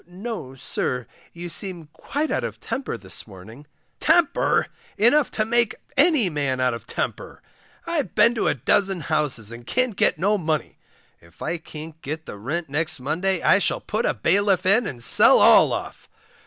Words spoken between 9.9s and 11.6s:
get no money. If I